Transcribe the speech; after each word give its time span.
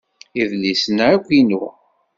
Idlisen-a 0.41 1.05
akk 1.15 1.27
inu. 1.39 1.65